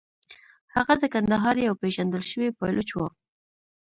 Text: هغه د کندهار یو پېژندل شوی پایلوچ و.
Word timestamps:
هغه 0.75 0.93
د 1.01 1.03
کندهار 1.13 1.55
یو 1.67 1.79
پېژندل 1.81 2.23
شوی 2.31 2.49
پایلوچ 2.57 2.89
و. 2.95 2.99